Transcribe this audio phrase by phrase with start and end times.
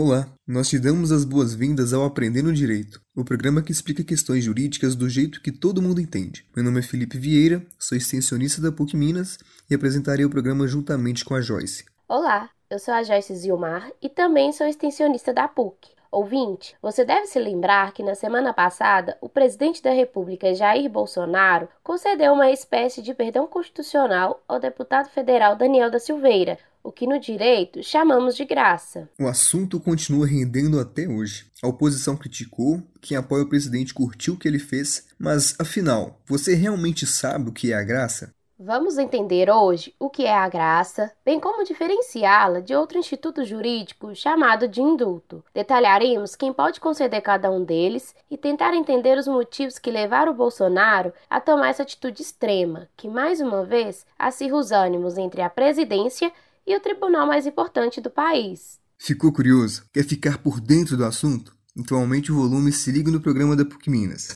[0.00, 4.94] Olá, nós te damos as boas-vindas ao Aprendendo Direito, o programa que explica questões jurídicas
[4.94, 6.46] do jeito que todo mundo entende.
[6.54, 11.24] Meu nome é Felipe Vieira, sou extensionista da PUC Minas e apresentarei o programa juntamente
[11.24, 11.84] com a Joyce.
[12.08, 15.88] Olá, eu sou a Joyce Zilmar e também sou extensionista da PUC.
[16.12, 21.68] Ouvinte, você deve se lembrar que na semana passada o presidente da República, Jair Bolsonaro,
[21.82, 27.18] concedeu uma espécie de perdão constitucional ao deputado federal Daniel da Silveira, o que no
[27.18, 29.08] direito chamamos de graça.
[29.18, 31.46] O assunto continua rendendo até hoje.
[31.62, 36.54] A oposição criticou, quem apoia o presidente curtiu o que ele fez, mas afinal, você
[36.54, 38.32] realmente sabe o que é a graça?
[38.60, 44.12] Vamos entender hoje o que é a graça, bem como diferenciá-la de outro instituto jurídico
[44.16, 45.44] chamado de indulto.
[45.54, 50.34] Detalharemos quem pode conceder cada um deles e tentar entender os motivos que levaram o
[50.34, 55.48] Bolsonaro a tomar essa atitude extrema, que mais uma vez acirra os ânimos entre a
[55.48, 56.32] presidência
[56.68, 58.78] e o tribunal mais importante do país.
[58.98, 59.84] Ficou curioso?
[59.92, 61.56] Quer ficar por dentro do assunto?
[61.74, 64.32] Então aumente o volume e se ligue no programa da PUC Minas.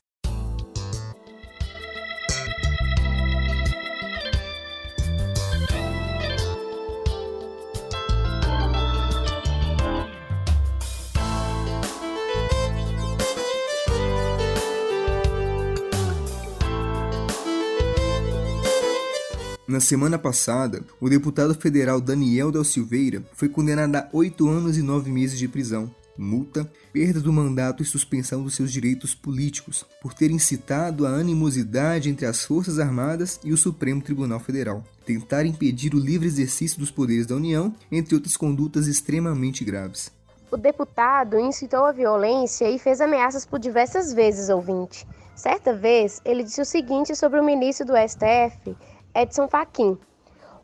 [19.72, 24.82] Na semana passada, o deputado federal Daniel Del Silveira foi condenado a oito anos e
[24.82, 30.12] nove meses de prisão, multa, perda do mandato e suspensão dos seus direitos políticos por
[30.12, 35.94] ter incitado a animosidade entre as Forças Armadas e o Supremo Tribunal Federal, tentar impedir
[35.94, 40.12] o livre exercício dos poderes da União, entre outras condutas extremamente graves.
[40.50, 45.08] O deputado incitou a violência e fez ameaças por diversas vezes, ouvinte.
[45.34, 48.76] Certa vez, ele disse o seguinte sobre o ministro do STF,
[49.14, 49.98] Edson Fachin.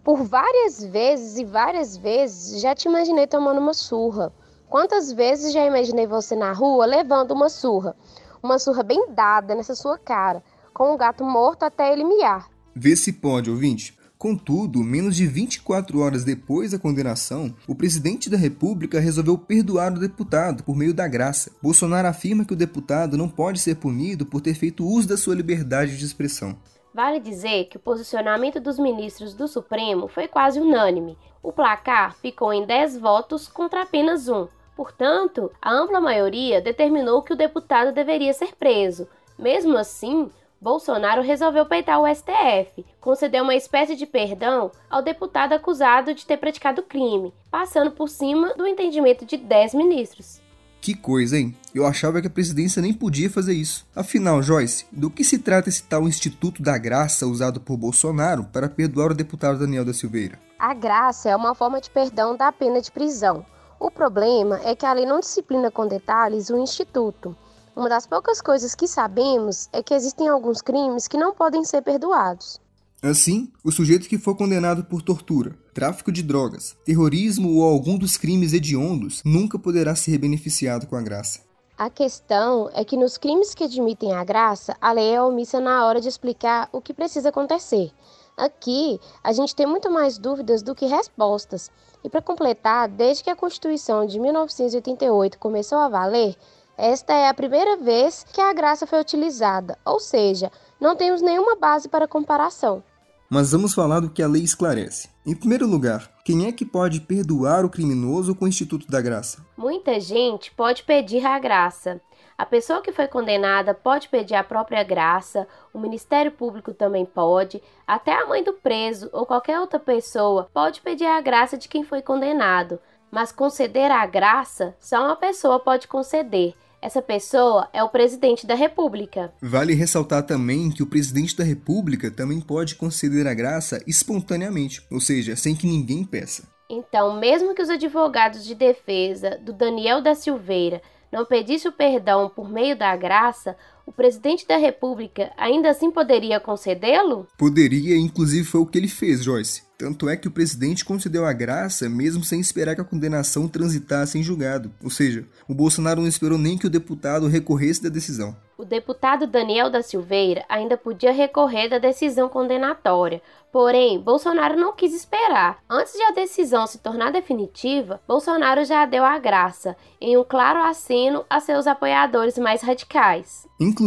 [0.03, 4.33] Por várias vezes e várias vezes já te imaginei tomando uma surra.
[4.69, 7.95] Quantas vezes já imaginei você na rua levando uma surra?
[8.43, 12.49] Uma surra bem dada nessa sua cara, com um gato morto até ele miar.
[12.75, 13.99] Vê se pode, ouvinte.
[14.17, 20.01] Contudo, menos de 24 horas depois da condenação, o presidente da República resolveu perdoar o
[20.01, 21.53] deputado por meio da graça.
[21.63, 25.37] Bolsonaro afirma que o deputado não pode ser punido por ter feito uso da sua
[25.37, 26.57] liberdade de expressão.
[26.93, 31.19] Vale dizer que o posicionamento dos ministros do Supremo foi quase unânime.
[31.43, 34.49] O placar ficou em 10 votos contra apenas um.
[34.75, 39.09] Portanto, a ampla maioria determinou que o deputado deveria ser preso.
[39.39, 46.13] Mesmo assim, Bolsonaro resolveu peitar o STF, concedeu uma espécie de perdão ao deputado acusado
[46.13, 50.41] de ter praticado crime, passando por cima do entendimento de 10 ministros.
[50.81, 51.55] Que coisa, hein?
[51.75, 53.87] Eu achava que a presidência nem podia fazer isso.
[53.95, 58.69] Afinal, Joyce, do que se trata esse tal Instituto da Graça usado por Bolsonaro para
[58.69, 60.39] perdoar o deputado Daniel da Silveira?
[60.59, 63.45] A graça é uma forma de perdão da pena de prisão.
[63.79, 67.37] O problema é que a lei não disciplina com detalhes o Instituto.
[67.77, 71.83] Uma das poucas coisas que sabemos é que existem alguns crimes que não podem ser
[71.83, 72.61] perdoados.
[73.01, 78.17] Assim, o sujeito que for condenado por tortura, tráfico de drogas, terrorismo ou algum dos
[78.17, 81.43] crimes hediondos nunca poderá ser beneficiado com a graça.
[81.79, 85.87] A questão é que nos crimes que admitem a graça, a lei é omissa na
[85.87, 87.93] hora de explicar o que precisa acontecer.
[88.37, 91.71] Aqui, a gente tem muito mais dúvidas do que respostas.
[92.03, 96.35] E para completar, desde que a Constituição de 1988 começou a valer,
[96.77, 100.51] esta é a primeira vez que a graça foi utilizada, ou seja,
[100.81, 102.83] não temos nenhuma base para comparação.
[103.31, 105.11] Mas vamos falar do que a lei esclarece.
[105.27, 109.45] Em primeiro lugar, quem é que pode perdoar o criminoso com o Instituto da Graça?
[109.55, 112.01] Muita gente pode pedir a graça.
[112.39, 117.63] A pessoa que foi condenada pode pedir a própria graça, o Ministério Público também pode,
[117.87, 121.85] até a mãe do preso ou qualquer outra pessoa pode pedir a graça de quem
[121.85, 122.79] foi condenado.
[123.11, 128.55] Mas conceder a graça só uma pessoa pode conceder essa pessoa é o presidente da
[128.55, 129.33] República.
[129.43, 135.01] Vale ressaltar também que o presidente da República também pode conceder a graça espontaneamente, ou
[135.01, 136.49] seja, sem que ninguém peça.
[136.71, 142.29] Então, mesmo que os advogados de defesa do Daniel da Silveira não pedisse o perdão
[142.29, 143.57] por meio da graça,
[143.89, 147.27] o presidente da República ainda assim poderia concedê-lo?
[147.39, 149.63] Poderia, inclusive foi o que ele fez, Joyce.
[149.79, 154.19] Tanto é que o presidente concedeu a graça mesmo sem esperar que a condenação transitasse
[154.19, 154.73] em julgado.
[154.83, 158.37] Ou seja, o Bolsonaro não esperou nem que o deputado recorresse da decisão.
[158.59, 164.93] O deputado Daniel da Silveira ainda podia recorrer da decisão condenatória, porém, Bolsonaro não quis
[164.93, 165.59] esperar.
[165.71, 170.59] Antes de a decisão se tornar definitiva, Bolsonaro já deu a graça, em um claro
[170.59, 173.47] aceno a seus apoiadores mais radicais.
[173.61, 173.78] Inclusive,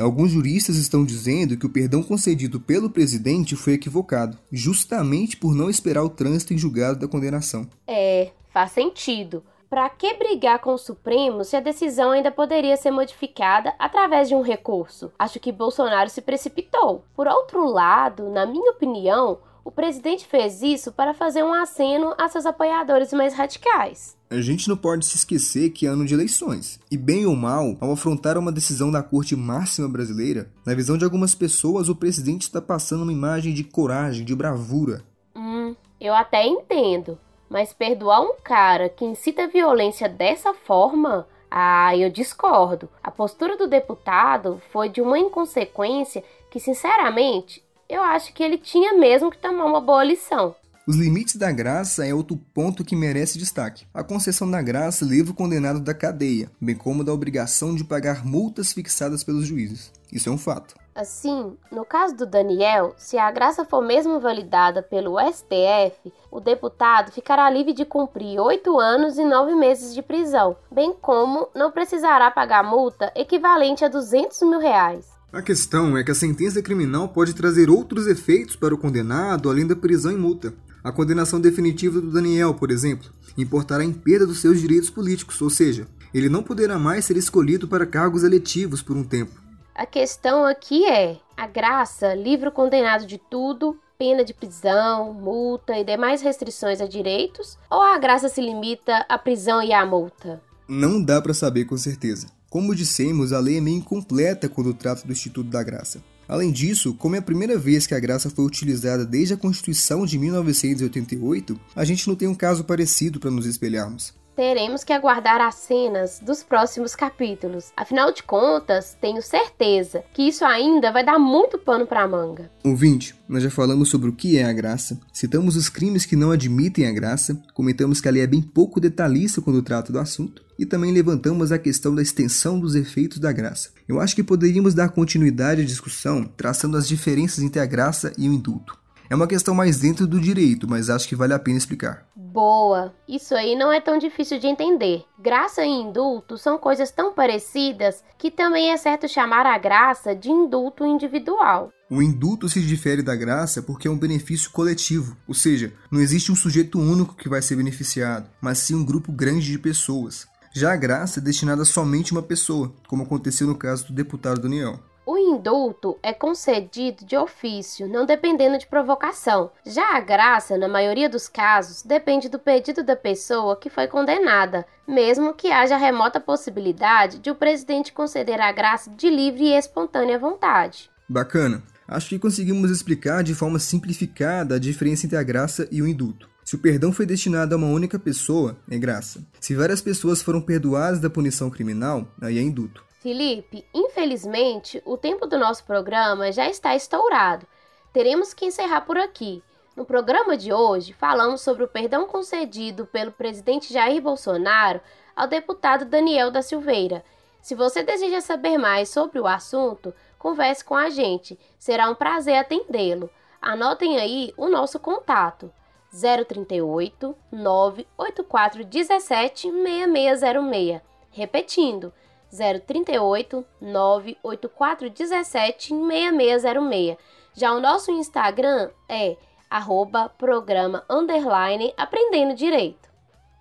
[0.00, 5.70] alguns juristas estão dizendo que o perdão concedido pelo presidente foi equivocado, justamente por não
[5.70, 7.68] esperar o trânsito em julgado da condenação.
[7.86, 9.42] É, faz sentido.
[9.70, 14.34] Para que brigar com o Supremo se a decisão ainda poderia ser modificada através de
[14.34, 15.12] um recurso?
[15.18, 17.04] Acho que Bolsonaro se precipitou.
[17.14, 22.26] Por outro lado, na minha opinião, o presidente fez isso para fazer um aceno a
[22.28, 24.17] seus apoiadores mais radicais.
[24.30, 26.78] A gente não pode se esquecer que é ano de eleições.
[26.90, 31.04] E bem ou mal, ao afrontar uma decisão da Corte Máxima Brasileira, na visão de
[31.04, 35.02] algumas pessoas, o presidente está passando uma imagem de coragem, de bravura.
[35.34, 37.18] Hum, eu até entendo.
[37.48, 42.88] Mas perdoar um cara que incita violência dessa forma ah, eu discordo.
[43.02, 48.92] A postura do deputado foi de uma inconsequência que, sinceramente, eu acho que ele tinha
[48.92, 50.54] mesmo que tomar uma boa lição.
[50.88, 53.86] Os limites da graça é outro ponto que merece destaque.
[53.92, 58.24] A concessão da graça livra o condenado da cadeia, bem como da obrigação de pagar
[58.24, 59.92] multas fixadas pelos juízes.
[60.10, 60.74] Isso é um fato.
[60.94, 67.12] Assim, no caso do Daniel, se a graça for mesmo validada pelo STF, o deputado
[67.12, 72.30] ficará livre de cumprir oito anos e nove meses de prisão, bem como não precisará
[72.30, 75.06] pagar multa equivalente a 200 mil reais.
[75.30, 79.66] A questão é que a sentença criminal pode trazer outros efeitos para o condenado além
[79.66, 80.54] da prisão e multa.
[80.88, 85.50] A condenação definitiva do Daniel, por exemplo, importará em perda dos seus direitos políticos, ou
[85.50, 89.38] seja, ele não poderá mais ser escolhido para cargos eletivos por um tempo.
[89.74, 95.76] A questão aqui é: a graça livra o condenado de tudo, pena de prisão, multa
[95.76, 100.40] e demais restrições a direitos, ou a graça se limita à prisão e à multa?
[100.66, 102.28] Não dá para saber com certeza.
[102.48, 106.02] Como dissemos, a lei é meio incompleta quando trata do Instituto da Graça.
[106.28, 110.04] Além disso, como é a primeira vez que a graça foi utilizada desde a Constituição
[110.04, 115.40] de 1988, a gente não tem um caso parecido para nos espelharmos teremos que aguardar
[115.40, 117.72] as cenas dos próximos capítulos.
[117.76, 122.48] Afinal de contas, tenho certeza que isso ainda vai dar muito pano para manga.
[122.64, 126.30] Ouvinte, nós já falamos sobre o que é a graça, citamos os crimes que não
[126.30, 130.40] admitem a graça, comentamos que a lei é bem pouco detalhista quando trata do assunto
[130.56, 133.70] e também levantamos a questão da extensão dos efeitos da graça.
[133.88, 138.28] Eu acho que poderíamos dar continuidade à discussão traçando as diferenças entre a graça e
[138.28, 138.77] o indulto.
[139.10, 142.06] É uma questão mais dentro do direito, mas acho que vale a pena explicar.
[142.14, 142.94] Boa!
[143.08, 145.02] Isso aí não é tão difícil de entender.
[145.18, 150.30] Graça e indulto são coisas tão parecidas que também é certo chamar a graça de
[150.30, 151.72] indulto individual.
[151.90, 156.30] O indulto se difere da graça porque é um benefício coletivo, ou seja, não existe
[156.30, 160.26] um sujeito único que vai ser beneficiado, mas sim um grupo grande de pessoas.
[160.52, 164.42] Já a graça é destinada somente a uma pessoa, como aconteceu no caso do deputado
[164.42, 164.78] Daniel.
[165.10, 169.50] O indulto é concedido de ofício, não dependendo de provocação.
[169.64, 174.66] Já a graça, na maioria dos casos, depende do pedido da pessoa que foi condenada,
[174.86, 180.18] mesmo que haja remota possibilidade de o presidente conceder a graça de livre e espontânea
[180.18, 180.90] vontade.
[181.08, 181.62] Bacana.
[181.88, 186.28] Acho que conseguimos explicar de forma simplificada a diferença entre a graça e o indulto.
[186.44, 189.24] Se o perdão foi destinado a uma única pessoa, é graça.
[189.40, 192.86] Se várias pessoas foram perdoadas da punição criminal, aí é indulto.
[193.08, 197.46] Felipe, infelizmente, o tempo do nosso programa já está estourado.
[197.90, 199.42] Teremos que encerrar por aqui.
[199.74, 204.82] No programa de hoje, falamos sobre o perdão concedido pelo presidente Jair Bolsonaro
[205.16, 207.02] ao deputado Daniel da Silveira.
[207.40, 211.38] Se você deseja saber mais sobre o assunto, converse com a gente.
[211.58, 213.08] Será um prazer atendê-lo.
[213.40, 215.50] Anotem aí o nosso contato:
[215.90, 220.82] 038 984 17 6606.
[221.10, 221.90] Repetindo,
[222.30, 226.96] 038 984 17 6606.
[227.34, 229.16] Já o nosso Instagram é
[229.50, 232.88] arroba programa underline aprendendo direito.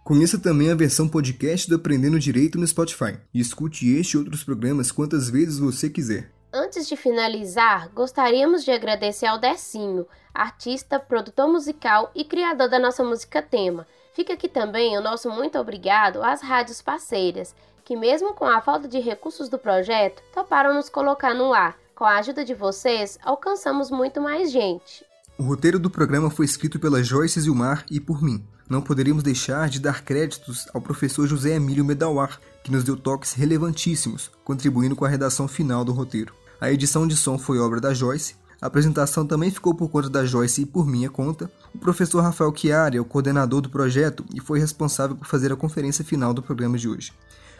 [0.03, 4.41] Conheça também a versão podcast do Aprendendo Direito no Spotify e escute este e outros
[4.41, 6.31] programas quantas vezes você quiser.
[6.53, 13.03] Antes de finalizar, gostaríamos de agradecer ao Decinho, artista, produtor musical e criador da nossa
[13.03, 13.85] música tema.
[14.13, 17.53] Fica aqui também o nosso muito obrigado às rádios parceiras
[17.87, 21.77] que, mesmo com a falta de recursos do projeto, toparam nos colocar no ar.
[21.95, 25.05] Com a ajuda de vocês, alcançamos muito mais gente.
[25.39, 28.45] O roteiro do programa foi escrito pela Joyce Zilmar e por mim.
[28.69, 33.31] Não poderíamos deixar de dar créditos ao professor José Emílio Medawar, que nos deu toques
[33.31, 36.33] relevantíssimos, contribuindo com a redação final do roteiro.
[36.59, 40.25] A edição de som foi obra da Joyce, a apresentação também ficou por conta da
[40.25, 41.49] Joyce e por minha conta.
[41.73, 45.55] O professor Rafael Chiari é o coordenador do projeto e foi responsável por fazer a
[45.55, 47.13] conferência final do programa de hoje.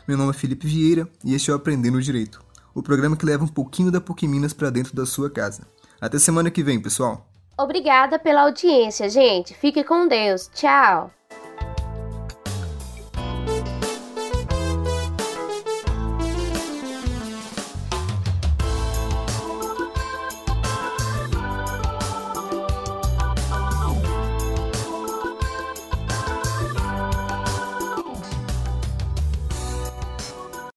[0.07, 2.39] Meu nome é Felipe Vieira e este é o Aprendendo Direito,
[2.73, 5.67] o programa que leva um pouquinho da PUC Minas para dentro da sua casa.
[5.99, 7.27] Até semana que vem, pessoal.
[7.57, 9.53] Obrigada pela audiência, gente.
[9.53, 10.49] Fique com Deus.
[10.53, 11.11] Tchau.